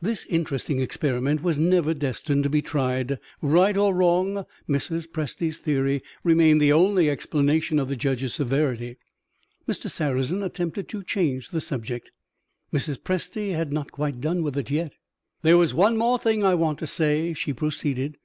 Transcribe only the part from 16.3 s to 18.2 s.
I want to say," she proceeded.